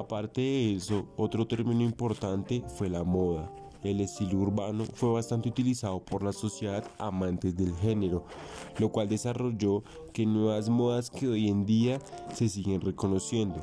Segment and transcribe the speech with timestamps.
[0.00, 3.52] Aparte de eso, otro término importante fue la moda.
[3.82, 8.24] El estilo urbano fue bastante utilizado por la sociedad amantes del género,
[8.78, 9.84] lo cual desarrolló
[10.14, 11.98] que nuevas modas que hoy en día
[12.32, 13.60] se siguen reconociendo,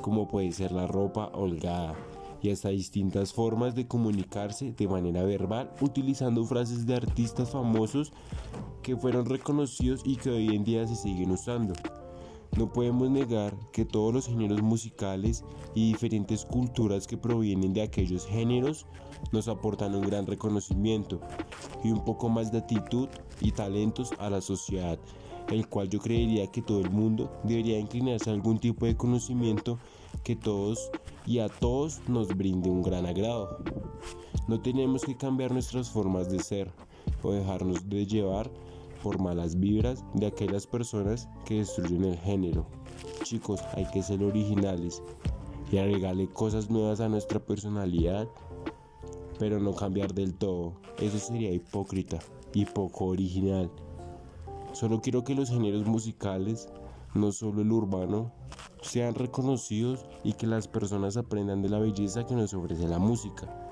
[0.00, 1.96] como puede ser la ropa holgada,
[2.40, 8.12] y hasta distintas formas de comunicarse de manera verbal utilizando frases de artistas famosos
[8.84, 11.74] que fueron reconocidos y que hoy en día se siguen usando.
[12.56, 15.44] No podemos negar que todos los géneros musicales
[15.74, 18.86] y diferentes culturas que provienen de aquellos géneros
[19.32, 21.20] nos aportan un gran reconocimiento
[21.84, 23.08] y un poco más de actitud
[23.40, 24.98] y talentos a la sociedad,
[25.48, 29.78] el cual yo creería que todo el mundo debería inclinarse a algún tipo de conocimiento
[30.24, 30.90] que todos
[31.26, 33.58] y a todos nos brinde un gran agrado.
[34.48, 36.72] No tenemos que cambiar nuestras formas de ser
[37.22, 38.50] o dejarnos de llevar
[39.02, 42.66] por malas vibras de aquellas personas que destruyen el género.
[43.24, 45.02] Chicos, hay que ser originales
[45.70, 48.28] y agregarle cosas nuevas a nuestra personalidad,
[49.38, 50.74] pero no cambiar del todo.
[50.98, 52.18] Eso sería hipócrita
[52.52, 53.70] y poco original.
[54.72, 56.68] Solo quiero que los géneros musicales,
[57.14, 58.32] no solo el urbano,
[58.82, 63.70] sean reconocidos y que las personas aprendan de la belleza que nos ofrece la música.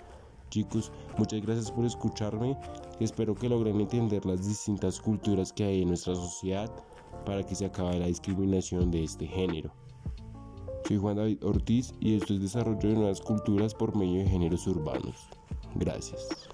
[0.51, 2.57] Chicos, muchas gracias por escucharme
[3.01, 6.71] espero que logren entender las distintas culturas que hay en nuestra sociedad
[7.25, 9.71] para que se acabe la discriminación de este género.
[10.87, 14.67] Soy Juan David Ortiz y esto es desarrollo de nuevas culturas por medio de géneros
[14.67, 15.29] urbanos.
[15.75, 16.49] Gracias.